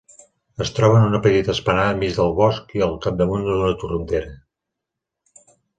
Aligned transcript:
Es 0.63 0.71
troba 0.77 0.95
en 0.99 1.05
una 1.09 1.19
petita 1.25 1.51
esplanada 1.57 1.93
enmig 1.97 2.15
del 2.21 2.33
bosc 2.41 2.75
i 2.81 2.83
al 2.89 2.99
capdamunt 3.07 3.47
d'una 3.51 3.73
torrentera. 3.85 4.37